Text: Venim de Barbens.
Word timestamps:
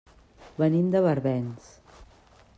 Venim 0.63 0.89
de 0.95 1.03
Barbens. 1.09 1.71